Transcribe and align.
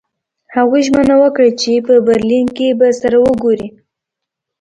هغوی 0.55 0.81
ژمنه 0.87 1.15
وکړه 1.23 1.49
چې 1.61 1.71
په 1.87 1.93
برلین 2.07 2.45
کې 2.57 2.67
به 2.79 2.87
سره 3.01 3.17
ګوري 3.43 3.67